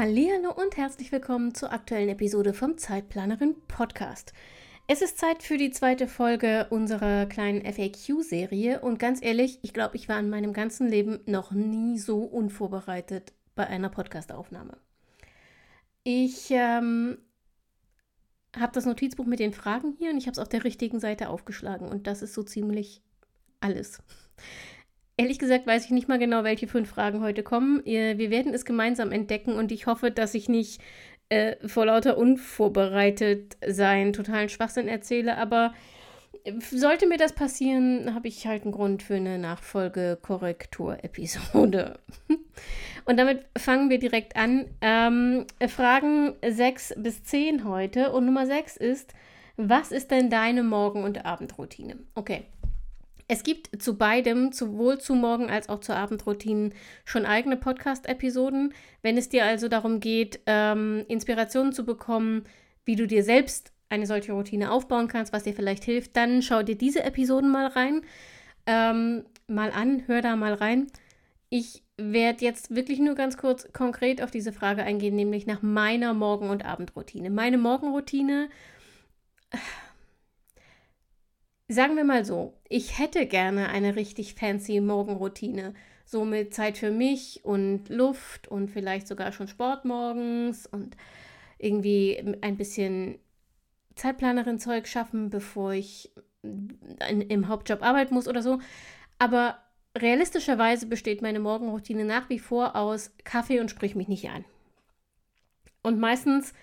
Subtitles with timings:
[0.00, 4.32] Hallo und herzlich willkommen zur aktuellen Episode vom Zeitplanerin Podcast.
[4.86, 9.96] Es ist Zeit für die zweite Folge unserer kleinen FAQ-Serie und ganz ehrlich, ich glaube,
[9.96, 14.76] ich war in meinem ganzen Leben noch nie so unvorbereitet bei einer Podcastaufnahme.
[16.04, 17.18] Ich ähm,
[18.56, 21.28] habe das Notizbuch mit den Fragen hier und ich habe es auf der richtigen Seite
[21.28, 23.02] aufgeschlagen und das ist so ziemlich
[23.58, 24.00] alles.
[25.18, 27.82] Ehrlich gesagt weiß ich nicht mal genau, welche fünf Fragen heute kommen.
[27.84, 30.80] Wir werden es gemeinsam entdecken und ich hoffe, dass ich nicht
[31.28, 35.74] äh, vor lauter unvorbereitet sein totalen Schwachsinn erzähle, aber
[36.70, 41.98] sollte mir das passieren, habe ich halt einen Grund für eine Nachfolgekorrektur-Episode.
[43.04, 44.66] Und damit fangen wir direkt an.
[44.80, 48.12] Ähm, Fragen 6 bis 10 heute.
[48.12, 49.14] Und Nummer 6 ist,
[49.56, 51.98] was ist denn deine Morgen- und Abendroutine?
[52.14, 52.44] Okay,
[53.28, 58.72] es gibt zu beidem, sowohl zu Morgen- als auch zu Abendroutinen, schon eigene Podcast-Episoden.
[59.02, 62.46] Wenn es dir also darum geht, ähm, Inspirationen zu bekommen,
[62.86, 66.62] wie du dir selbst eine solche Routine aufbauen kannst, was dir vielleicht hilft, dann schau
[66.62, 68.02] dir diese Episoden mal rein,
[68.66, 70.86] ähm, mal an, hör da mal rein.
[71.50, 76.14] Ich werde jetzt wirklich nur ganz kurz konkret auf diese Frage eingehen, nämlich nach meiner
[76.14, 77.28] Morgen- und Abendroutine.
[77.28, 78.48] Meine Morgenroutine
[81.70, 85.74] Sagen wir mal so, ich hätte gerne eine richtig fancy Morgenroutine.
[86.06, 90.96] So mit Zeit für mich und Luft und vielleicht sogar schon Sport morgens und
[91.58, 93.18] irgendwie ein bisschen
[93.96, 96.10] Zeitplanerin-Zeug schaffen, bevor ich
[96.42, 98.60] im Hauptjob arbeiten muss oder so.
[99.18, 99.58] Aber
[99.94, 104.46] realistischerweise besteht meine Morgenroutine nach wie vor aus Kaffee und sprich mich nicht an.
[105.82, 106.54] Und meistens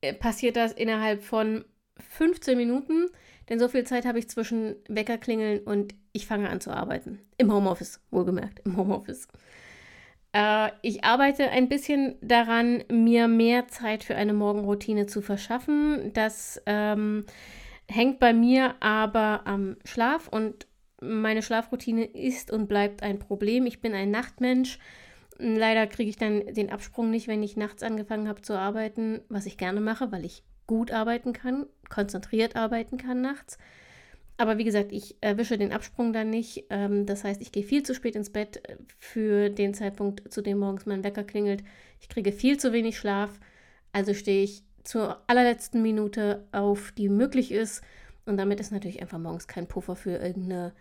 [0.00, 1.64] äh, passiert das innerhalb von
[1.98, 3.08] 15 Minuten
[3.48, 7.18] denn so viel Zeit habe ich zwischen Weckerklingeln und ich fange an zu arbeiten.
[7.38, 9.28] Im Homeoffice, wohlgemerkt, im Homeoffice.
[10.32, 16.12] Äh, ich arbeite ein bisschen daran, mir mehr Zeit für eine Morgenroutine zu verschaffen.
[16.14, 17.26] Das ähm,
[17.88, 20.66] hängt bei mir aber am Schlaf und
[21.00, 23.66] meine Schlafroutine ist und bleibt ein Problem.
[23.66, 24.78] Ich bin ein Nachtmensch.
[25.38, 29.46] Leider kriege ich dann den Absprung nicht, wenn ich nachts angefangen habe zu arbeiten, was
[29.46, 33.58] ich gerne mache, weil ich gut arbeiten kann, konzentriert arbeiten kann nachts.
[34.36, 36.64] Aber wie gesagt, ich erwische den Absprung dann nicht.
[36.70, 40.42] Ähm, das heißt, ich gehe viel zu spät ins Bett äh, für den Zeitpunkt, zu
[40.42, 41.62] dem morgens mein Wecker klingelt.
[42.00, 43.38] Ich kriege viel zu wenig Schlaf.
[43.92, 47.82] Also stehe ich zur allerletzten Minute auf, die möglich ist.
[48.24, 50.72] Und damit ist natürlich einfach morgens kein Puffer für irgendeine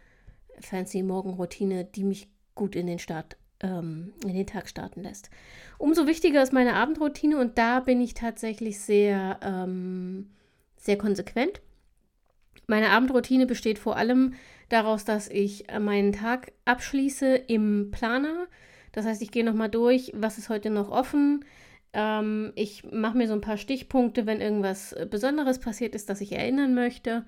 [0.61, 5.29] fancy Morgenroutine, die mich gut in den Start ähm, in den Tag starten lässt.
[5.77, 10.29] Umso wichtiger ist meine Abendroutine und da bin ich tatsächlich sehr, ähm,
[10.81, 11.61] sehr konsequent.
[12.67, 14.33] Meine Abendroutine besteht vor allem
[14.69, 18.47] daraus, dass ich meinen Tag abschließe im Planer.
[18.91, 21.45] Das heißt, ich gehe nochmal durch, was ist heute noch offen.
[21.93, 26.33] Ähm, ich mache mir so ein paar Stichpunkte, wenn irgendwas Besonderes passiert ist, das ich
[26.33, 27.25] erinnern möchte.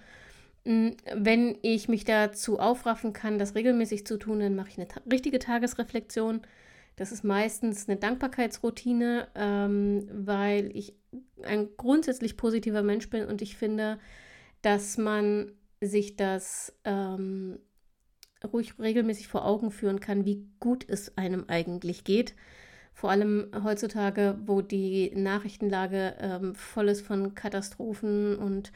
[0.66, 4.88] Hm, wenn ich mich dazu aufraffen kann, das regelmäßig zu tun, dann mache ich eine
[4.88, 6.42] ta richtige Tagesreflexion.
[6.96, 10.96] Das ist meistens eine Dankbarkeitsroutine, ähm, weil ich
[11.44, 14.00] ein grundsätzlich positiver Mensch bin und ich finde,
[14.62, 17.60] dass man sich das ähm,
[18.52, 22.36] ruhig regelmäßig vor Augen führen kann, wie gut es einem eigentlich geht.
[22.94, 28.72] Vor allem heutzutage, wo die Nachrichtenlage ähm, voll ist von Katastrophen und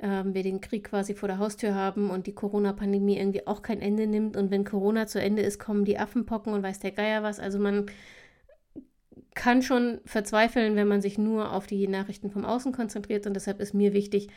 [0.00, 3.80] ähm, wir den Krieg quasi vor der Haustür haben und die Corona-Pandemie irgendwie auch kein
[3.80, 4.36] Ende nimmt.
[4.36, 7.40] Und wenn Corona zu Ende ist, kommen die Affenpocken und weiß der Geier was.
[7.40, 7.86] Also man
[9.34, 13.26] kann schon verzweifeln, wenn man sich nur auf die Nachrichten vom Außen konzentriert.
[13.26, 14.28] Und deshalb ist mir wichtig,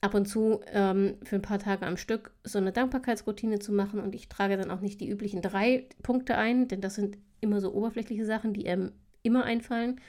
[0.00, 4.00] ab und zu ähm, für ein paar Tage am Stück so eine Dankbarkeitsroutine zu machen.
[4.00, 7.60] Und ich trage dann auch nicht die üblichen drei Punkte ein, denn das sind immer
[7.60, 10.00] so oberflächliche Sachen, die einem immer einfallen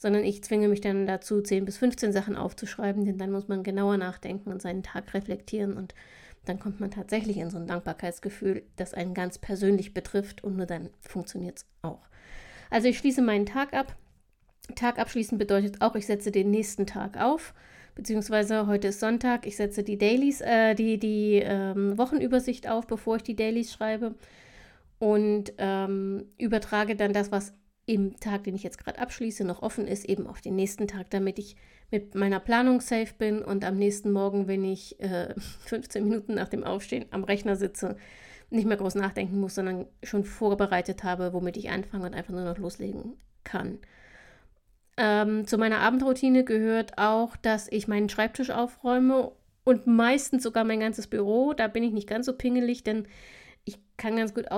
[0.00, 3.62] sondern ich zwinge mich dann dazu, 10 bis 15 Sachen aufzuschreiben, denn dann muss man
[3.62, 5.94] genauer nachdenken und seinen Tag reflektieren und
[6.46, 10.64] dann kommt man tatsächlich in so ein Dankbarkeitsgefühl, das einen ganz persönlich betrifft und nur
[10.64, 12.00] dann funktioniert es auch.
[12.70, 13.94] Also ich schließe meinen Tag ab.
[14.74, 17.52] Tag abschließen bedeutet auch, ich setze den nächsten Tag auf,
[17.94, 23.16] beziehungsweise heute ist Sonntag, ich setze die Dailies, äh, die, die ähm, Wochenübersicht auf, bevor
[23.16, 24.14] ich die Dailies schreibe
[24.98, 27.52] und ähm, übertrage dann das, was
[27.90, 31.10] im Tag, den ich jetzt gerade abschließe, noch offen ist, eben auf den nächsten Tag,
[31.10, 31.56] damit ich
[31.90, 35.34] mit meiner Planung safe bin und am nächsten Morgen, wenn ich äh,
[35.66, 37.96] 15 Minuten nach dem Aufstehen am Rechner sitze,
[38.48, 42.44] nicht mehr groß nachdenken muss, sondern schon vorbereitet habe, womit ich anfange und einfach nur
[42.44, 43.78] noch loslegen kann.
[44.96, 49.32] Ähm, zu meiner Abendroutine gehört auch, dass ich meinen Schreibtisch aufräume
[49.64, 51.54] und meistens sogar mein ganzes Büro.
[51.54, 53.08] Da bin ich nicht ganz so pingelig, denn
[53.64, 54.50] ich kann ganz gut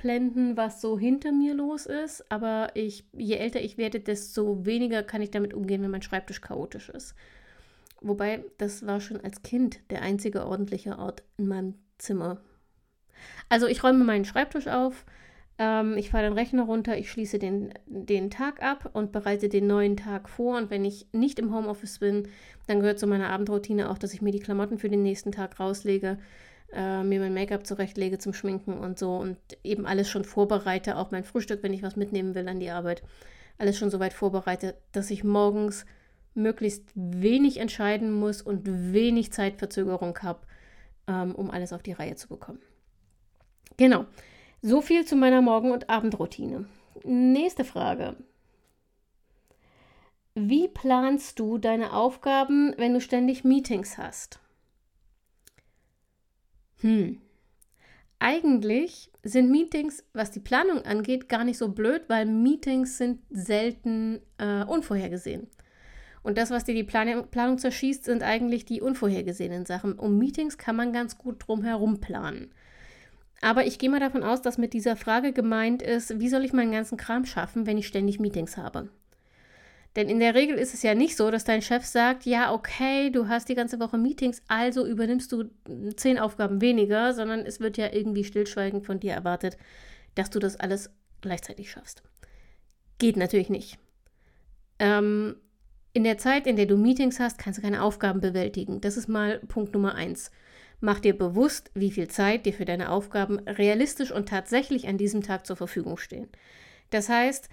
[0.00, 2.24] ausblenden, was so hinter mir los ist.
[2.30, 6.40] Aber ich, je älter ich werde, desto weniger kann ich damit umgehen, wenn mein Schreibtisch
[6.40, 7.14] chaotisch ist.
[8.00, 12.38] Wobei, das war schon als Kind der einzige ordentliche Ort in meinem Zimmer.
[13.50, 15.04] Also ich räume meinen Schreibtisch auf,
[15.58, 19.66] ähm, ich fahre den Rechner runter, ich schließe den, den Tag ab und bereite den
[19.66, 20.56] neuen Tag vor.
[20.56, 22.28] Und wenn ich nicht im Homeoffice bin,
[22.66, 25.60] dann gehört zu meiner Abendroutine auch, dass ich mir die Klamotten für den nächsten Tag
[25.60, 26.16] rauslege,
[26.72, 31.10] äh, mir mein Make-up zurechtlege zum Schminken und so und eben alles schon vorbereite, auch
[31.10, 33.02] mein Frühstück, wenn ich was mitnehmen will an die Arbeit,
[33.58, 35.84] alles schon so weit vorbereite, dass ich morgens
[36.34, 38.62] möglichst wenig entscheiden muss und
[38.92, 40.40] wenig Zeitverzögerung habe,
[41.06, 42.60] ähm, um alles auf die Reihe zu bekommen.
[43.76, 44.06] Genau.
[44.62, 46.66] So viel zu meiner Morgen- und Abendroutine.
[47.04, 48.16] Nächste Frage.
[50.34, 54.39] Wie planst du deine Aufgaben, wenn du ständig Meetings hast?
[56.80, 57.20] Hm.
[58.18, 64.20] Eigentlich sind Meetings, was die Planung angeht, gar nicht so blöd, weil Meetings sind selten
[64.38, 65.48] äh, unvorhergesehen.
[66.22, 69.94] Und das, was dir die Plan Planung zerschießt, sind eigentlich die unvorhergesehenen Sachen.
[69.94, 72.50] Um Meetings kann man ganz gut drum herum planen.
[73.40, 76.52] Aber ich gehe mal davon aus, dass mit dieser Frage gemeint ist, wie soll ich
[76.52, 78.90] meinen ganzen Kram schaffen, wenn ich ständig Meetings habe?
[79.96, 83.10] Denn in der Regel ist es ja nicht so, dass dein Chef sagt, ja, okay,
[83.10, 85.50] du hast die ganze Woche Meetings, also übernimmst du
[85.96, 89.56] zehn Aufgaben weniger, sondern es wird ja irgendwie stillschweigend von dir erwartet,
[90.14, 90.90] dass du das alles
[91.22, 92.02] gleichzeitig schaffst.
[92.98, 93.78] Geht natürlich nicht.
[94.78, 95.36] Ähm,
[95.92, 98.80] in der Zeit, in der du Meetings hast, kannst du keine Aufgaben bewältigen.
[98.80, 100.30] Das ist mal Punkt Nummer eins.
[100.80, 105.22] Mach dir bewusst, wie viel Zeit dir für deine Aufgaben realistisch und tatsächlich an diesem
[105.22, 106.28] Tag zur Verfügung stehen.
[106.90, 107.48] Das heißt,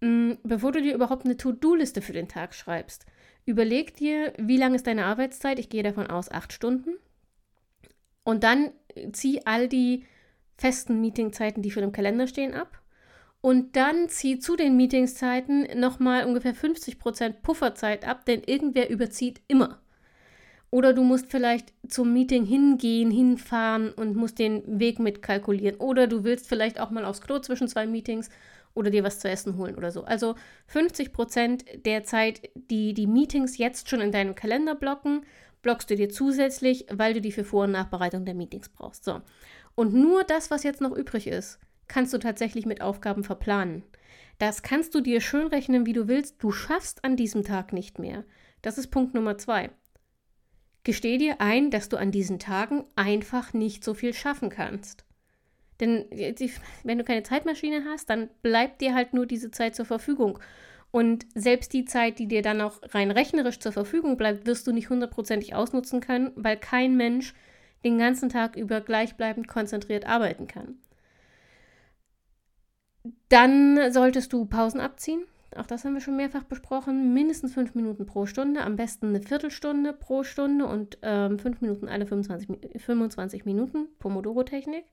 [0.00, 3.06] bevor du dir überhaupt eine To-Do-Liste für den Tag schreibst,
[3.44, 5.58] überleg dir, wie lang ist deine Arbeitszeit?
[5.58, 6.96] Ich gehe davon aus, acht Stunden.
[8.24, 8.72] Und dann
[9.12, 10.04] zieh all die
[10.56, 12.80] festen Meetingzeiten, die für den Kalender stehen, ab.
[13.40, 19.80] Und dann zieh zu den Meetingszeiten nochmal ungefähr 50% Pufferzeit ab, denn irgendwer überzieht immer.
[20.70, 25.78] Oder du musst vielleicht zum Meeting hingehen, hinfahren und musst den Weg mitkalkulieren.
[25.78, 28.30] Oder du willst vielleicht auch mal aufs Klo zwischen zwei Meetings
[28.76, 30.04] oder dir was zu essen holen oder so.
[30.04, 30.34] Also
[30.68, 35.24] 50 Prozent der Zeit, die die Meetings jetzt schon in deinem Kalender blocken,
[35.62, 39.04] blockst du dir zusätzlich, weil du die für Vor- und Nachbereitung der Meetings brauchst.
[39.04, 39.22] So.
[39.74, 41.58] Und nur das, was jetzt noch übrig ist,
[41.88, 43.82] kannst du tatsächlich mit Aufgaben verplanen.
[44.38, 46.42] Das kannst du dir schön rechnen, wie du willst.
[46.42, 48.24] Du schaffst an diesem Tag nicht mehr.
[48.60, 49.70] Das ist Punkt Nummer zwei.
[50.84, 55.05] Gesteh dir ein, dass du an diesen Tagen einfach nicht so viel schaffen kannst.
[55.80, 56.06] Denn
[56.84, 60.38] wenn du keine Zeitmaschine hast, dann bleibt dir halt nur diese Zeit zur Verfügung.
[60.90, 64.72] Und selbst die Zeit, die dir dann auch rein rechnerisch zur Verfügung bleibt, wirst du
[64.72, 67.34] nicht hundertprozentig ausnutzen können, weil kein Mensch
[67.84, 70.78] den ganzen Tag über gleichbleibend konzentriert arbeiten kann.
[73.28, 75.22] Dann solltest du Pausen abziehen.
[75.54, 77.14] Auch das haben wir schon mehrfach besprochen.
[77.14, 81.88] Mindestens fünf Minuten pro Stunde, am besten eine Viertelstunde pro Stunde und ähm, fünf Minuten
[81.88, 84.84] alle 25, 25 Minuten, Pomodoro-Technik.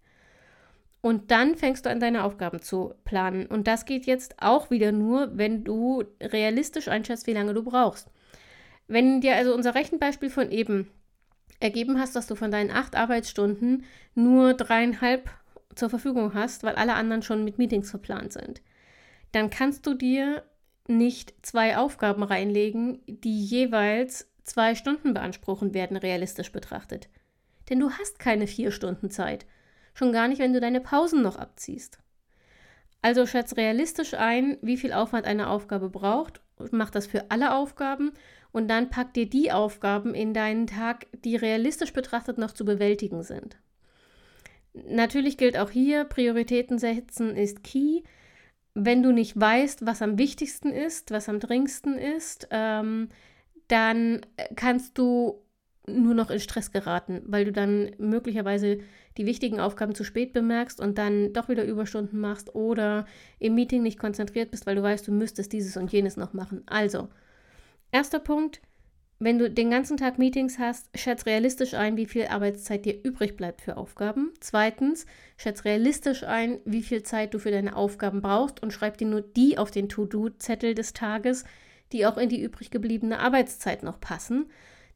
[1.04, 3.46] Und dann fängst du an, deine Aufgaben zu planen.
[3.46, 8.10] Und das geht jetzt auch wieder nur, wenn du realistisch einschätzt, wie lange du brauchst.
[8.88, 10.90] Wenn dir also unser Rechenbeispiel von eben
[11.60, 13.84] ergeben hast, dass du von deinen acht Arbeitsstunden
[14.16, 15.30] nur dreieinhalb
[15.76, 18.62] zur Verfügung hast, weil alle anderen schon mit Meetings verplant sind,
[19.34, 20.44] dann kannst du dir
[20.88, 27.10] nicht zwei Aufgaben reinlegen, die jeweils zwei Stunden beanspruchen werden, realistisch betrachtet.
[27.70, 29.46] Denn du hast keine vier Stunden Zeit.
[29.94, 32.00] Schon gar nicht, wenn du deine Pausen noch abziehst.
[33.02, 38.14] Also schätz realistisch ein, wie viel Aufwand eine Aufgabe braucht, mach das für alle Aufgaben
[38.52, 43.24] und dann pack dir die Aufgaben in deinen Tag, die realistisch betrachtet noch zu bewältigen
[43.24, 43.58] sind.
[44.74, 48.04] Natürlich gilt auch hier, Prioritäten setzen ist key
[48.76, 53.10] wenn du nicht weißt, was am wichtigsten ist, was am dringendsten ist, ähm,
[53.68, 54.22] dann
[54.56, 55.42] kannst du
[55.86, 58.80] nur noch in Stress geraten, weil du dann möglicherweise
[59.18, 63.06] die wichtigen Aufgaben zu spät bemerkst und dann doch wieder Überstunden machst oder
[63.40, 66.64] im Meeting nicht konzentriert bist, weil du weißt, du müsstest dieses und jenes noch machen.
[66.66, 67.10] Also,
[67.92, 68.62] erster Punkt,
[69.20, 73.38] wenn du den ganzen Tag Meetings hast, schätz realistisch ein, wie viel Arbeitszeit dir übrig
[73.38, 74.34] bleibt für Aufgaben.
[74.40, 75.06] Zweitens,
[75.38, 79.22] schätz realistisch ein, wie viel Zeit du für deine Aufgaben brauchst und schreib dir nur
[79.22, 81.46] die auf den To-Do-Zettel des Tages,
[81.92, 84.48] die auch in die übrig gebliebene Arbeitszeit noch passen.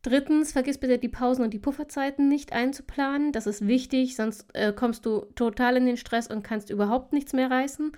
[0.07, 3.33] Drittens, vergiss bitte die Pausen und die Pufferzeiten nicht einzuplanen.
[3.33, 7.33] Das ist wichtig, sonst äh, kommst du total in den Stress und kannst überhaupt nichts
[7.33, 7.91] mehr reißen.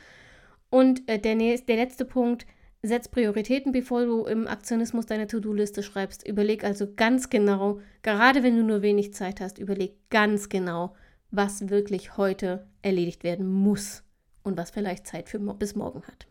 [0.71, 2.47] Und äh, der, der letzte Punkt,
[2.81, 6.27] Setz Prioritäten, bevor du im Aktionismus deine To-Do-Liste schreibst.
[6.27, 10.95] Überleg also ganz genau, gerade wenn du nur wenig Zeit hast, überleg ganz genau,
[11.29, 14.01] was wirklich heute erledigt werden muss
[14.41, 16.25] und was vielleicht Zeit für bis morgen hat.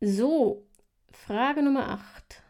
[0.00, 0.64] So,
[1.12, 2.41] Frage Nummer 8.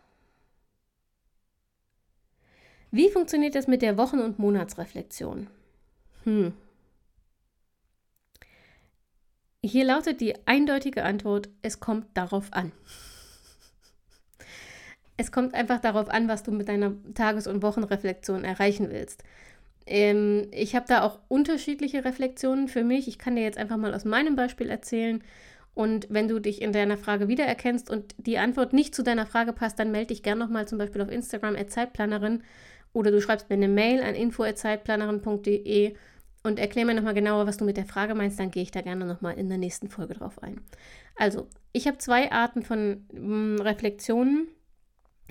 [2.92, 5.48] Wie funktioniert das mit der Wochen- und Monatsreflexion?
[6.22, 6.52] Hm,
[9.64, 12.72] hier lautet die eindeutige Antwort, es kommt darauf an.
[15.16, 19.22] Es kommt einfach darauf an, was du mit deiner Tages- und Wochenreflexion erreichen willst.
[19.86, 23.06] Ähm, ich habe da auch unterschiedliche Reflexionen für mich.
[23.06, 25.22] Ich kann dir jetzt einfach mal aus meinem Beispiel erzählen.
[25.74, 29.52] Und wenn du dich in deiner Frage wiedererkennst und die Antwort nicht zu deiner Frage
[29.52, 32.42] passt, dann melde dich gerne nochmal zum Beispiel auf Instagram als Zeitplanerin
[32.92, 35.94] oder du schreibst mir eine Mail an info.zeitplanerin.de
[36.42, 38.80] und erklär mir nochmal genauer, was du mit der Frage meinst, dann gehe ich da
[38.80, 40.60] gerne nochmal in der nächsten Folge drauf ein.
[41.16, 44.48] Also, ich habe zwei Arten von mh, hm, Reflexionen,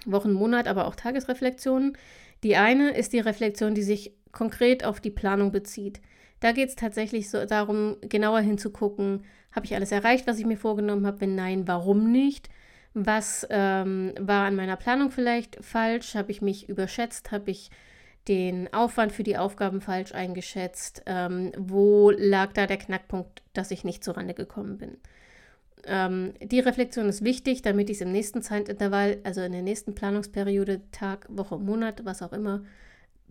[0.06, 1.98] Wochen, Monat, aber auch Tagesreflexionen.
[2.44, 6.02] Die eine ist die Reflexion, die sich konkret auf die Planung bezieht.
[6.40, 10.58] Da geht es tatsächlich so darum, genauer hinzugucken, habe ich alles erreicht, was ich mir
[10.58, 11.22] vorgenommen habe?
[11.22, 12.50] Wenn nein, warum nicht?
[12.94, 16.16] Was ähm, war an meiner Planung vielleicht falsch?
[16.16, 17.32] Habe ich mich überschätzt?
[17.32, 17.72] Habe ich
[18.28, 21.04] den Aufwand für die Aufgaben falsch eingeschätzt?
[21.06, 24.98] Ähm, wo lag da der Knackpunkt, dass ich nicht zurande gekommen bin?
[25.86, 29.96] Ähm, die Reflexion ist wichtig, damit ich es im nächsten Zeitintervall, also in der nächsten
[29.96, 32.64] Planungsperiode, Tag, Woche, Monat, was auch immer,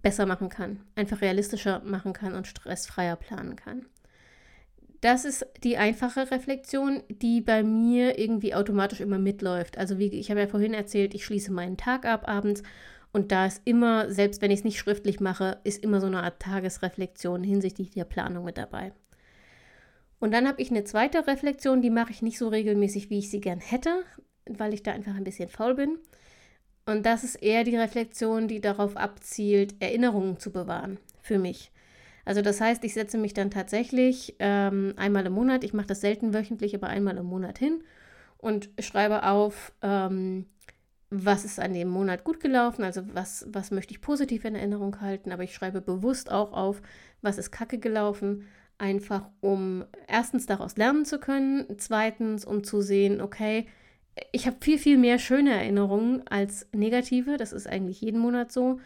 [0.03, 3.87] besser machen kann, einfach realistischer machen kann und stressfreier planen kann.
[5.01, 9.79] Das ist die einfache Reflexion, die bei mir irgendwie automatisch immer mitläuft.
[9.79, 12.63] Also wie ich habe ja vorhin erzählt, ich schließe meinen Tag ab abends
[13.13, 16.23] und da ist immer, selbst wenn ich es nicht schriftlich mache, ist immer so eine
[16.23, 18.93] Art Tagesreflexion hinsichtlich der Planung mit dabei.
[20.21, 23.31] Und dann habe ich eine zweite Reflexion, die mache ich nicht so regelmäßig, wie ich
[23.31, 24.05] sie gern hätte,
[24.45, 25.99] weil ich da einfach ein bisschen faul bin.
[26.85, 31.73] Und das ist eher die Reflexion, die darauf abzielt, Erinnerungen zu bewahren für mich.
[32.31, 36.01] Also das heißt, ich setze mich dann tatsächlich ähm, einmal im Monat, ich mache das
[36.01, 37.83] selten wöchentlich, aber einmal im Monat hin
[38.39, 40.47] und schreibe auf, ähm,
[41.11, 45.01] was ist an dem Monat gut gelaufen, also was, was möchte ich positiv in Erinnerung
[45.01, 46.83] halten, aber ich schreibe bewusst auch auf,
[47.21, 48.47] was ist kacke gelaufen,
[48.79, 53.67] einfach um erstens daraus lernen zu können, zweitens um zu sehen, okay,
[54.31, 58.79] ich habe viel, viel mehr schöne Erinnerungen als negative, das ist eigentlich jeden Monat so,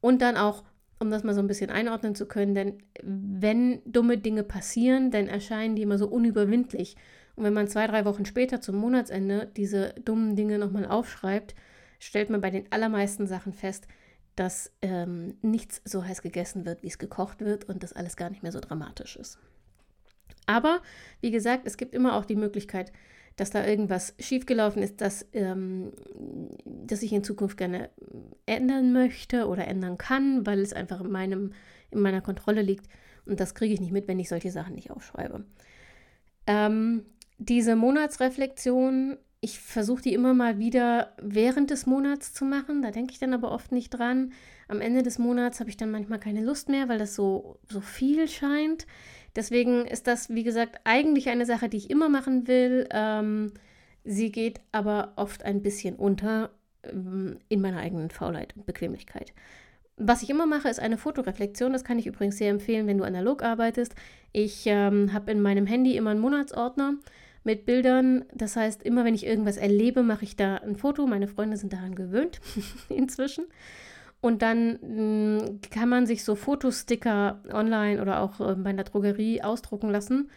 [0.00, 0.64] und dann auch,
[1.00, 5.26] um das mal so ein bisschen einordnen zu können, denn wenn dumme Dinge passieren, dann
[5.28, 6.94] erscheinen die immer so unüberwindlich.
[7.36, 11.54] Und wenn man zwei, drei Wochen später zum Monatsende diese dummen Dinge nochmal aufschreibt,
[11.98, 13.88] stellt man bei den allermeisten Sachen fest,
[14.36, 18.28] dass ähm, nichts so heiß gegessen wird, wie es gekocht wird und das alles gar
[18.28, 19.38] nicht mehr so dramatisch ist.
[20.44, 20.82] Aber
[21.22, 22.92] wie gesagt, es gibt immer auch die Möglichkeit,
[23.36, 25.92] dass da irgendwas schiefgelaufen ist, das, ähm,
[26.64, 27.90] das ich in Zukunft gerne
[28.46, 31.52] ändern möchte oder ändern kann, weil es einfach in, meinem,
[31.90, 32.86] in meiner Kontrolle liegt.
[33.26, 35.44] Und das kriege ich nicht mit, wenn ich solche Sachen nicht aufschreibe.
[36.46, 37.04] Ähm,
[37.38, 42.82] diese Monatsreflexion, ich versuche die immer mal wieder während des Monats zu machen.
[42.82, 44.32] Da denke ich dann aber oft nicht dran.
[44.68, 47.80] Am Ende des Monats habe ich dann manchmal keine Lust mehr, weil das so, so
[47.80, 48.86] viel scheint.
[49.36, 52.88] Deswegen ist das, wie gesagt, eigentlich eine Sache, die ich immer machen will.
[52.90, 53.52] Ähm,
[54.04, 56.50] sie geht aber oft ein bisschen unter
[56.84, 59.32] ähm, in meiner eigenen Faulheit und Bequemlichkeit.
[59.96, 61.72] Was ich immer mache, ist eine Fotoreflexion.
[61.72, 63.94] Das kann ich übrigens sehr empfehlen, wenn du analog arbeitest.
[64.32, 66.94] Ich ähm, habe in meinem Handy immer einen Monatsordner
[67.44, 68.24] mit Bildern.
[68.34, 71.06] Das heißt, immer wenn ich irgendwas erlebe, mache ich da ein Foto.
[71.06, 72.40] Meine Freunde sind daran gewöhnt
[72.88, 73.44] inzwischen.
[74.20, 78.84] Und dann mh, mm, kann man sich so Fotosticker online oder auch äh, bei der
[78.84, 80.30] Drogerie ausdrucken lassen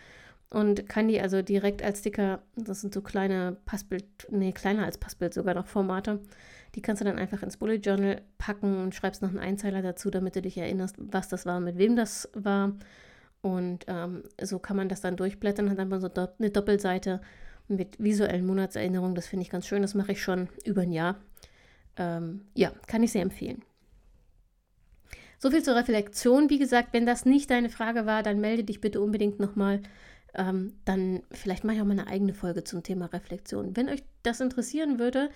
[0.54, 5.00] und kann die also direkt als Sticker, das sind so kleine Passbild, nee, kleiner als
[5.00, 6.20] Passbild sogar noch Formate,
[6.76, 10.12] die kannst du dann einfach ins Bullet Journal packen und schreibst noch einen Einzeiler dazu,
[10.12, 12.74] damit du dich erinnerst, was das war, mit wem das war.
[13.42, 17.20] Und ähm, so kann man das dann durchblättern, hat dann so eine Doppelseite
[17.68, 19.16] mit visuellen Monatserinnerungen.
[19.16, 19.82] Das finde ich ganz schön.
[19.82, 21.18] Das mache ich schon über ein Jahr.
[21.98, 23.64] Ähm, ja, kann ich sehr empfehlen.
[25.44, 26.50] So viel zur Reflexion.
[26.50, 29.82] Wie gesagt, wenn das nicht deine Frage war, dann melde dich bitte unbedingt nochmal.
[30.34, 33.76] Ähm, dann vielleicht mache ich auch mal eine eigene Folge zum Thema Reflexion.
[33.76, 35.30] Wenn euch das interessieren würde,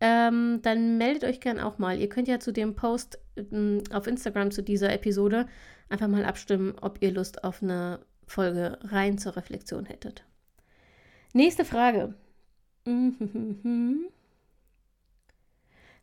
[0.00, 1.96] ähm, dann meldet euch gern auch mal.
[2.00, 5.46] Ihr könnt ja zu dem Post ähm, auf Instagram zu dieser Episode
[5.88, 10.24] einfach mal abstimmen, ob ihr Lust auf eine Folge rein zur Reflexion hättet.
[11.34, 12.14] Nächste Frage.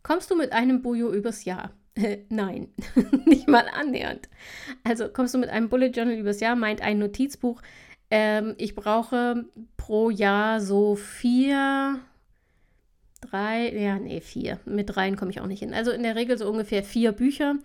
[0.01, 1.73] Kommst du mit einem Bujo übers Jahr?
[2.29, 2.69] Nein,
[3.25, 4.29] nicht mal annähernd.
[4.83, 7.61] Also kommst du mit einem Bullet Journal übers Jahr, meint ein Notizbuch.
[8.11, 9.45] Ähm, ich brauche
[9.77, 11.99] pro Jahr so vier,
[13.21, 14.59] drei, ja, nee, vier.
[14.65, 15.73] Mit dreien komme ich auch nicht hin.
[15.73, 17.55] Also in der Regel so ungefähr vier Bücher.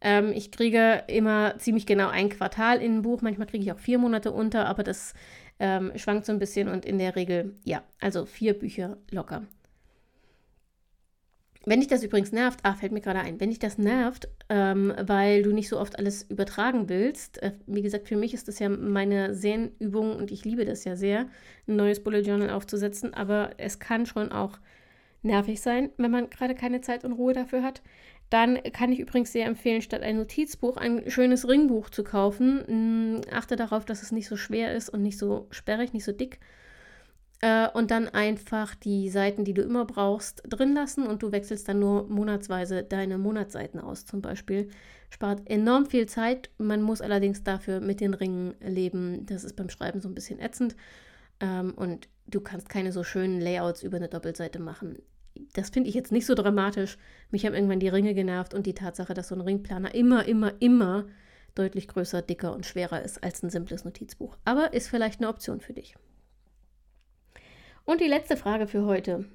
[0.00, 3.22] Ähm, ich kriege immer ziemlich genau ein Quartal in ein Buch.
[3.22, 5.14] Manchmal kriege ich auch vier Monate unter, aber das
[5.58, 9.44] ähm, schwankt so ein bisschen und in der Regel, ja, also vier Bücher locker.
[11.66, 14.92] Wenn dich das übrigens nervt, ah, fällt mir gerade ein, wenn dich das nervt, ähm,
[15.00, 18.58] weil du nicht so oft alles übertragen willst, äh, wie gesagt, für mich ist das
[18.58, 21.26] ja meine Sehnübung und ich liebe das ja sehr,
[21.66, 24.58] ein neues Bullet Journal aufzusetzen, aber es kann schon auch
[25.22, 27.82] nervig sein, wenn man gerade keine Zeit und Ruhe dafür hat.
[28.28, 33.16] Dann kann ich übrigens sehr empfehlen, statt ein Notizbuch ein schönes Ringbuch zu kaufen.
[33.16, 36.12] Mm, achte darauf, dass es nicht so schwer ist und nicht so sperrig, nicht so
[36.12, 36.40] dick.
[37.44, 41.68] Äh, und dann einfach die Seiten, die du immer brauchst, drin lassen und du wechselst
[41.68, 44.70] dann nur monatsweise deine Monatsseiten aus zum Beispiel.
[45.10, 46.48] Spart enorm viel Zeit.
[46.56, 49.26] Man muss allerdings dafür mit den Ringen leben.
[49.26, 50.74] Das ist beim Schreiben so ein bisschen ätzend.
[51.40, 54.96] Ähm, und du kannst keine so schönen Layouts über eine Doppelseite machen
[55.52, 56.96] das finde ich jetzt nicht so dramatisch.
[57.32, 60.52] Mich haben irgendwann die Ringe genervt und die Tatsache, dass so ein Ringplaner immer, immer,
[60.60, 61.06] immer
[61.56, 64.36] deutlich größer, dicker und schwerer ist als ein simples Notizbuch.
[64.44, 65.96] Aber ist vielleicht eine Option für dich.
[67.84, 69.26] Und die letzte Frage für heute.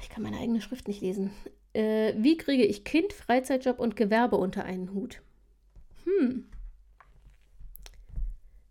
[0.00, 1.30] Ich kann meine eigene Schrift nicht lesen.
[1.72, 5.22] Äh, wie kriege ich Kind, Freizeitjob und Gewerbe unter einen Hut?
[6.04, 6.48] Hm.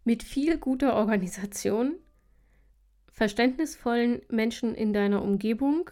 [0.04, 1.96] Mit viel guter Organisation,
[3.12, 5.90] verständnisvollen Menschen in deiner Umgebung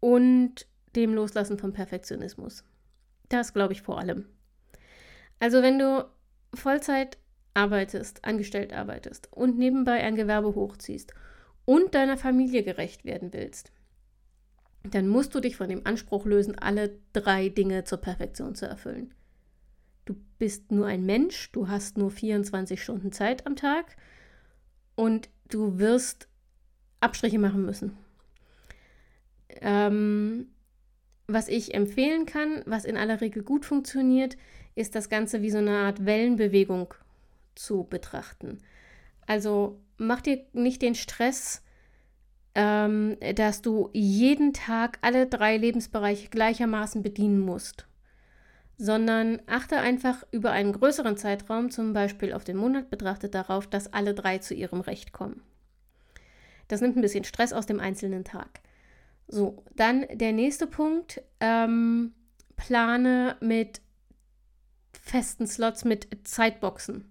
[0.00, 0.66] und
[0.96, 2.64] dem Loslassen vom Perfektionismus.
[3.28, 4.26] Das glaube ich vor allem.
[5.38, 6.04] Also wenn du
[6.54, 7.16] Vollzeit
[7.54, 11.12] arbeitest, angestellt arbeitest und nebenbei ein Gewerbe hochziehst
[11.64, 13.72] und deiner Familie gerecht werden willst,
[14.82, 19.14] dann musst du dich von dem Anspruch lösen, alle drei Dinge zur Perfektion zu erfüllen
[20.10, 23.96] du bist nur ein Mensch, du hast nur 24 Stunden Zeit am Tag
[24.96, 26.28] und du wirst
[27.00, 27.96] Abstriche machen müssen.
[29.60, 30.48] Ähm,
[31.28, 34.36] was ich empfehlen kann, was in aller Regel gut funktioniert,
[34.74, 36.94] ist das Ganze wie so eine Art Wellenbewegung
[37.54, 38.58] zu betrachten.
[39.26, 41.62] Also mach dir nicht den Stress,
[42.54, 47.86] ähm, dass du jeden Tag alle drei Lebensbereiche gleichermaßen bedienen musst
[48.80, 53.92] sondern achte einfach über einen größeren Zeitraum, zum Beispiel auf den Monat betrachtet, darauf, dass
[53.92, 55.42] alle drei zu ihrem Recht kommen.
[56.66, 58.60] Das nimmt ein bisschen Stress aus dem einzelnen Tag.
[59.28, 61.20] So, dann der nächste Punkt.
[61.40, 62.14] Ähm,
[62.56, 63.82] plane mit
[64.98, 67.09] festen Slots, mit Zeitboxen.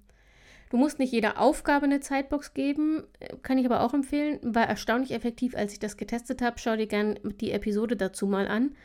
[0.69, 3.03] Du musst nicht jeder Aufgabe eine Zeitbox geben,
[3.41, 4.39] kann ich aber auch empfehlen.
[4.43, 6.59] War erstaunlich effektiv, als ich das getestet habe.
[6.59, 8.75] Schau dir gerne die Episode dazu mal an.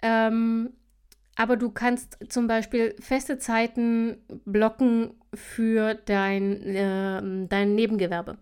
[0.00, 0.70] Ähm,
[1.34, 8.38] aber du kannst zum Beispiel feste Zeiten blocken für dein, äh, dein Nebengewerbe.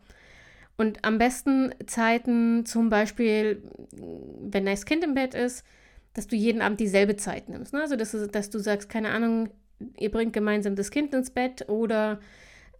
[0.76, 3.62] Und am besten Zeiten zum Beispiel,
[4.40, 5.64] wenn das Kind im Bett ist,
[6.12, 7.72] dass du jeden Abend dieselbe Zeit nimmst.
[7.72, 7.80] Ne?
[7.80, 9.48] Also, dass du, dass du sagst, keine Ahnung,
[9.98, 12.20] ihr bringt gemeinsam das Kind ins Bett oder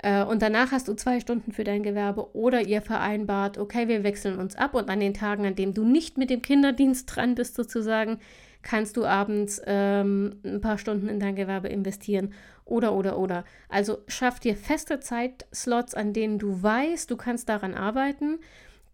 [0.03, 4.39] und danach hast du zwei Stunden für dein Gewerbe oder ihr vereinbart, okay, wir wechseln
[4.39, 7.55] uns ab und an den Tagen, an denen du nicht mit dem Kinderdienst dran bist,
[7.55, 8.19] sozusagen,
[8.67, 13.45] kannst du abends ähm, ein paar Stunden in dein Gewerbe investieren oder, oder, oder.
[13.69, 18.41] Also schaff dir feste Zeitslots, an denen du weißt, du kannst daran arbeiten.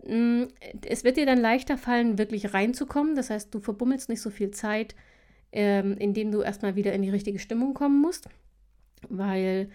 [0.07, 0.45] Mm,
[0.87, 3.17] es wird dir dann leichter fallen, wirklich reinzukommen.
[3.17, 4.95] Das heißt, du verbummelst nicht so viel Zeit,
[5.53, 8.29] ähm, indem du erstmal wieder in die richtige Stimmung kommen musst,
[9.09, 9.71] weil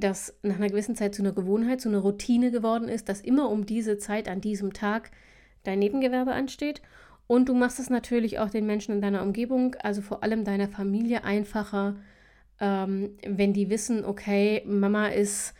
[0.00, 3.50] das nach einer gewissen Zeit zu einer Gewohnheit, zu einer Routine geworden ist, dass immer
[3.50, 5.10] um diese Zeit an diesem Tag
[5.64, 6.82] dein Nebengewerbe ansteht.
[7.26, 10.68] Und du machst es natürlich auch den Menschen in deiner Umgebung, also vor allem deiner
[10.68, 11.96] Familie, einfacher,
[12.60, 15.54] ähm, wenn die wissen, okay, Mama ist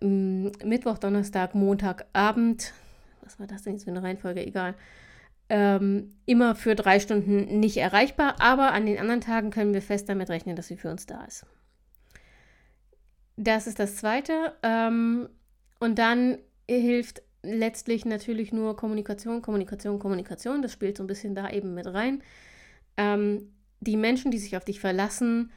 [0.00, 2.74] ähm, Mittwoch, Donnerstag, Montag, Abend,
[3.22, 4.44] was war das denn jetzt für eine Reihenfolge?
[4.44, 4.74] Egal.
[5.48, 10.08] Ähm, immer für drei Stunden nicht erreichbar, aber an den anderen Tagen können wir fest
[10.08, 11.44] damit rechnen, dass sie für uns da ist.
[13.42, 14.52] Das ist das Zweite.
[14.62, 15.30] Ähm,
[15.78, 16.36] und dann
[16.68, 20.60] hilft letztlich natürlich nur Kommunikation, Kommunikation, Kommunikation.
[20.60, 22.22] Das spielt so ein bisschen da eben mit rein.
[22.98, 23.50] Ähm,
[23.80, 25.50] die Menschen, die sich auf dich verlassen,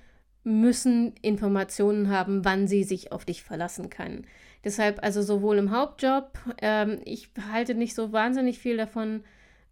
[0.45, 4.27] müssen Informationen haben, wann sie sich auf dich verlassen können.
[4.63, 9.25] Deshalb also sowohl im Hauptjob, ähm, ich halte nicht so wahnsinnig viel davon,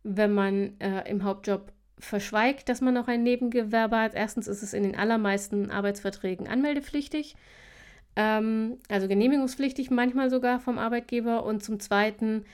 [0.03, 4.15] wenn man äh, im Hauptjob verschweigt, dass man noch ein Nebengewerbe hat.
[4.15, 7.37] Erstens ist es in den allermeisten Arbeitsverträgen anmeldepflichtig,
[8.15, 11.45] ähm, also genehmigungspflichtig manchmal sogar vom Arbeitgeber.
[11.45, 12.45] Und zum Zweiten,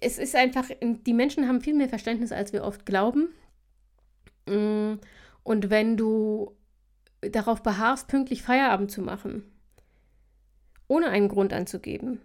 [0.00, 3.28] es ist einfach, die Menschen haben viel mehr Verständnis, als wir oft glauben.
[4.46, 4.94] Mm,
[5.42, 6.56] und wenn du
[7.20, 9.44] darauf beharrst, pünktlich Feierabend zu machen,
[10.88, 12.20] ohne einen Grund anzugeben,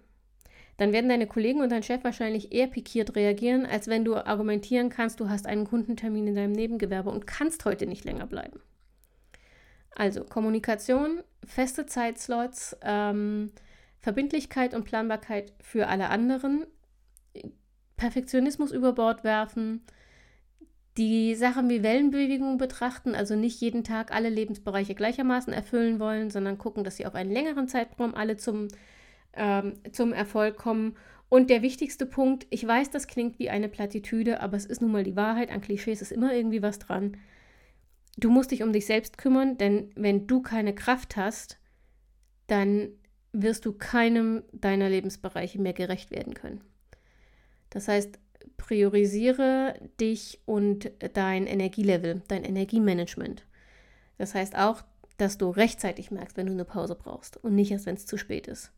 [0.78, 4.89] dann werden deine Kollegen und dein Chef wahrscheinlich eher pikiert reagieren, als wenn du argumentieren
[4.89, 8.62] kannst, du hast einen Kundentermin in deinem Nebengewerbe und kannst heute nicht länger bleiben.
[9.95, 13.52] Also Kommunikation, feste Zeitslots, ähm,
[13.99, 16.65] Verbindlichkeit und Planbarkeit für alle anderen,
[17.97, 19.82] Perfektionismus über Bord werfen,
[20.97, 26.58] die Sachen wie Wellenbewegung betrachten, also nicht jeden Tag alle Lebensbereiche gleichermaßen erfüllen wollen, sondern
[26.58, 28.67] gucken, dass sie auf einen längeren Zeitraum alle zum,
[29.34, 30.95] ähm, zum Erfolg kommen.
[31.30, 34.91] Und der wichtigste Punkt, ich weiß, das klingt wie eine Plattitüde, aber es ist nun
[34.91, 37.17] mal die Wahrheit, an Klischees ist immer irgendwie was dran.
[38.19, 41.58] Du musst dich um dich selbst kümmern, denn wenn du keine Kraft hast,
[42.47, 42.89] dann
[43.32, 46.62] wirst du keinem deiner Lebensbereiche mehr gerecht werden können.
[47.69, 48.19] Das heißt,
[48.58, 53.45] priorisiere dich und dein Energielevel, dein Energiemanagement.
[54.17, 54.84] Das heißt auch,
[55.17, 58.17] dass du rechtzeitig merkst, wenn du eine Pause brauchst und nicht erst, wenn es zu
[58.17, 58.71] spät ist.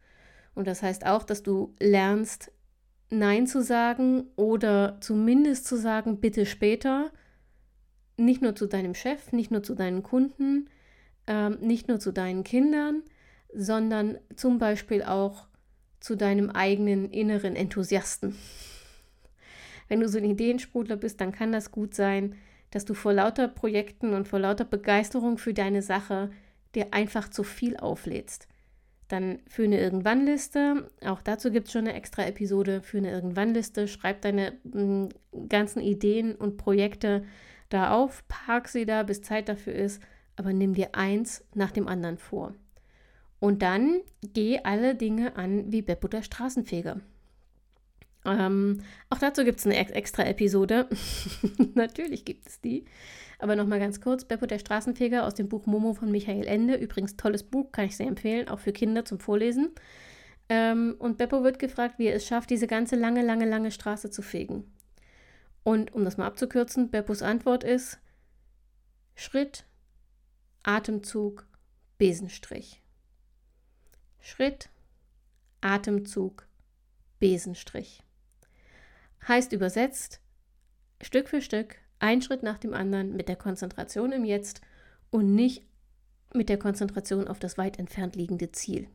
[0.53, 2.51] Und das heißt auch, dass du lernst,
[3.09, 7.11] Nein zu sagen oder zumindest zu sagen, bitte später.
[8.21, 10.69] Nicht nur zu deinem Chef, nicht nur zu deinen Kunden,
[11.27, 13.03] ähm, nicht nur zu deinen Kindern,
[13.53, 15.47] sondern zum Beispiel auch
[15.99, 18.35] zu deinem eigenen inneren Enthusiasten.
[19.87, 22.35] Wenn du so ein Ideensprudler bist, dann kann das gut sein,
[22.71, 26.31] dass du vor lauter Projekten und vor lauter Begeisterung für deine Sache
[26.73, 28.47] dir einfach zu viel auflädst.
[29.09, 33.89] Dann für eine Irgendwann-Liste, auch dazu gibt es schon eine extra Episode für eine Irgendwann-Liste.
[33.89, 37.25] Schreib deine m, mm, ganzen Ideen und Projekte
[37.73, 40.01] da auf, park sie da, bis Zeit dafür ist,
[40.35, 42.53] aber nimm dir eins nach dem anderen vor.
[43.39, 47.01] Und dann geh alle Dinge an wie Beppo der Straßenfeger.
[48.25, 50.87] Ähm, auch dazu gibt es eine extra Episode.
[51.73, 52.85] Natürlich gibt es die.
[53.39, 56.75] Aber nochmal ganz kurz: Beppo der Straßenfeger aus dem Buch Momo von Michael Ende.
[56.75, 59.69] Übrigens tolles Buch, kann ich sehr empfehlen, auch für Kinder zum Vorlesen.
[60.49, 64.11] Ähm, und Beppo wird gefragt, wie er es schafft, diese ganze lange, lange, lange Straße
[64.11, 64.65] zu fegen.
[65.63, 67.99] Und um das mal abzukürzen, Beppos Antwort ist:
[69.15, 69.65] Schritt,
[70.63, 71.45] Atemzug,
[71.97, 72.81] Besenstrich.
[74.19, 74.69] Schritt,
[75.61, 76.47] Atemzug,
[77.19, 78.03] Besenstrich.
[79.27, 80.19] Heißt übersetzt,
[81.01, 84.61] Stück für Stück, ein Schritt nach dem anderen mit der Konzentration im Jetzt
[85.11, 85.63] und nicht
[86.33, 88.87] mit der Konzentration auf das weit entfernt liegende Ziel.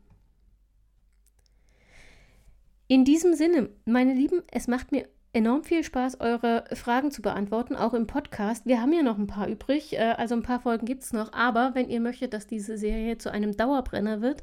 [2.88, 7.76] In diesem Sinne, meine Lieben, es macht mir enorm viel Spaß, eure Fragen zu beantworten,
[7.76, 8.64] auch im Podcast.
[8.64, 11.34] Wir haben ja noch ein paar übrig, äh, also ein paar Folgen gibt es noch,
[11.34, 14.40] aber wenn ihr möchtet, dass diese Serie zu einem Dauerbrenner wird,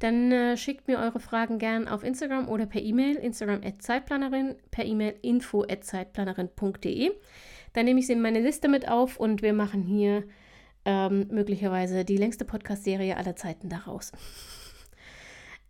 [0.00, 4.84] dann äh, schickt mir eure Fragen gern auf Instagram oder per E-Mail, Instagram Zeitplanerin, per
[4.84, 7.12] E-Mail info zeitplanerin.de.
[7.72, 10.24] Dann nehme ich sie in meine Liste mit auf und wir machen hier
[10.84, 14.12] ähm, möglicherweise die längste Podcast-Serie aller Zeiten daraus.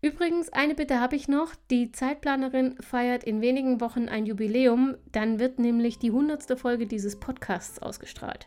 [0.04, 1.54] Übrigens, eine Bitte habe ich noch.
[1.70, 4.96] Die Zeitplanerin feiert in wenigen Wochen ein Jubiläum.
[5.12, 8.46] Dann wird nämlich die hundertste Folge dieses Podcasts ausgestrahlt.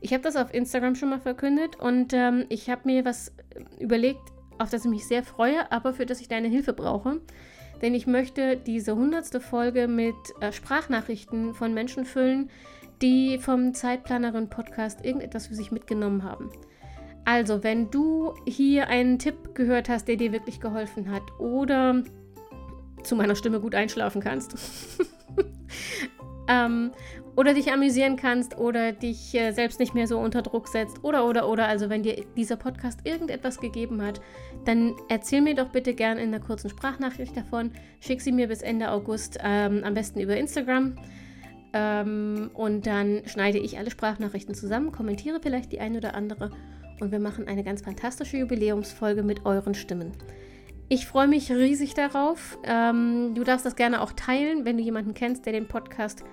[0.00, 3.32] Ich habe das auf Instagram schon mal verkündet und ähm, ich habe mir was
[3.80, 4.20] überlegt,
[4.58, 7.20] auf das ich mich sehr freue, aber für das ich deine Hilfe brauche.
[7.82, 12.48] Denn ich möchte diese hundertste Folge mit äh, Sprachnachrichten von Menschen füllen,
[13.02, 16.52] die vom Zeitplanerin Podcast irgendetwas für sich mitgenommen haben.
[17.26, 22.04] Also, wenn du hier einen Tipp gehört hast, der dir wirklich geholfen hat oder
[23.02, 24.54] zu meiner Stimme gut einschlafen kannst
[26.48, 26.92] ähm,
[27.34, 31.26] oder dich amüsieren kannst oder dich äh, selbst nicht mehr so unter Druck setzt oder
[31.26, 34.20] oder oder also wenn dir dieser Podcast irgendetwas gegeben hat,
[34.64, 37.72] dann erzähl mir doch bitte gern in einer kurzen Sprachnachricht davon.
[37.98, 40.94] Schick sie mir bis Ende August ähm, am besten über Instagram.
[41.72, 46.52] Ähm, und dann schneide ich alle Sprachnachrichten zusammen, kommentiere vielleicht die eine oder andere
[47.00, 50.12] und wir machen eine ganz fantastische Jubiläumsfolge mit euren Stimmen.
[50.88, 52.58] Ich freue mich riesig darauf.
[52.62, 56.24] Ähm, du darfst das gerne auch teilen, wenn du jemanden kennst, der den Podcast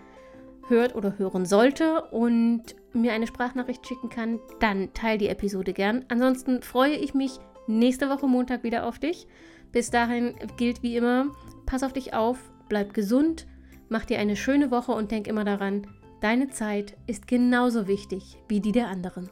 [0.67, 6.05] hört oder hören sollte und mir eine Sprachnachricht schicken kann, dann teile die Episode gern.
[6.07, 9.27] Ansonsten freue ich mich nächste Woche Montag wieder auf dich.
[9.71, 11.27] Bis dahin gilt wie immer,
[11.65, 12.37] pass auf dich auf,
[12.69, 13.47] bleib gesund,
[13.89, 15.87] mach dir eine schöne Woche und denk immer daran,
[16.21, 19.29] deine Zeit ist genauso wichtig wie die der anderen.